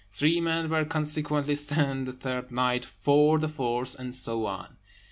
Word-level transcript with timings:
Three 0.11 0.41
men 0.41 0.67
were 0.71 0.83
consequently 0.83 1.55
sent 1.55 2.07
the 2.07 2.13
third 2.13 2.51
night, 2.51 2.85
four 2.85 3.37
the 3.37 3.47
fourth, 3.47 3.93
and 3.99 4.15
so 4.15 4.47
on. 4.47 4.77